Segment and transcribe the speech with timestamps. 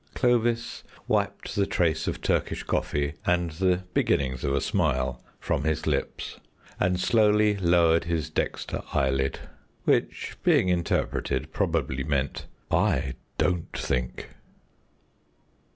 [0.15, 5.85] Clovis wiped the trace of Turkish coffee and the beginnings of a smile from his
[5.85, 6.39] lips,
[6.79, 9.41] and slowly lowered his dexter eyelid.
[9.83, 14.29] Which, being interpreted, probably meant, "I DON'T think!"